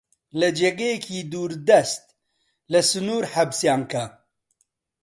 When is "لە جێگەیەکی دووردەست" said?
0.39-2.03